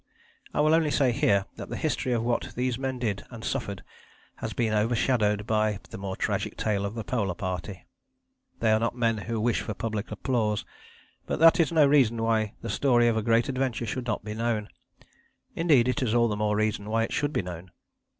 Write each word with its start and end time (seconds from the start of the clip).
I 0.51 0.61
will 0.61 0.73
only 0.73 0.89
say 0.89 1.11
here 1.11 1.45
that 1.57 1.69
the 1.69 1.77
history 1.77 2.11
of 2.11 2.23
what 2.23 2.53
these 2.55 2.79
men 2.79 2.97
did 2.97 3.23
and 3.29 3.43
suffered 3.43 3.83
has 4.37 4.51
been 4.51 4.73
overshadowed 4.73 5.45
by 5.45 5.77
the 5.91 5.97
more 5.99 6.15
tragic 6.15 6.57
tale 6.57 6.87
of 6.87 6.95
the 6.95 7.03
Polar 7.03 7.35
Party. 7.35 7.85
They 8.61 8.71
are 8.71 8.79
not 8.79 8.95
men 8.97 9.19
who 9.19 9.39
wish 9.39 9.61
for 9.61 9.75
public 9.75 10.09
applause, 10.09 10.65
but 11.27 11.37
that 11.37 11.59
is 11.59 11.71
no 11.71 11.85
reason 11.85 12.19
why 12.19 12.55
the 12.63 12.67
story 12.71 13.07
of 13.09 13.15
a 13.15 13.21
great 13.21 13.47
adventure 13.47 13.85
should 13.85 14.07
not 14.07 14.25
be 14.25 14.33
known; 14.33 14.69
indeed, 15.55 15.87
it 15.87 16.01
is 16.01 16.15
all 16.15 16.27
the 16.27 16.35
more 16.35 16.55
reason 16.55 16.89
why 16.89 17.03
it 17.03 17.13
should 17.13 17.31
be 17.31 17.43
known. 17.43 17.69